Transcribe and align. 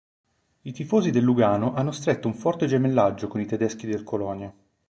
I 0.63 0.71
tifosi 0.71 1.11
del 1.11 1.21
Lugano 1.23 1.75
hanno 1.75 1.91
stretto 1.91 2.27
un 2.27 2.33
forte 2.33 2.65
gemellaggio 2.65 3.27
con 3.27 3.39
i 3.39 3.45
tedeschi 3.45 3.85
del 3.85 4.01
Colonia. 4.01 4.51